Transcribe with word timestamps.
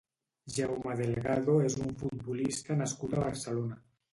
Jaume 0.53 0.95
Delgado 1.01 1.55
és 1.67 1.77
un 1.83 1.93
futbolista 2.01 2.79
nascut 2.81 3.17
a 3.19 3.25
Barcelona. 3.29 3.79